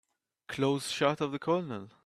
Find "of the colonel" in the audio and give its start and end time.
1.21-1.91